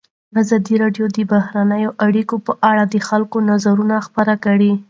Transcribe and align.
ازادي 0.41 0.75
راډیو 0.83 1.05
د 1.15 1.17
بهرنۍ 1.31 1.83
اړیکې 2.05 2.37
په 2.47 2.53
اړه 2.69 2.83
د 2.87 2.95
خلکو 3.07 3.37
نظرونه 3.49 3.95
خپاره 4.07 4.33
کړي. 4.45 4.71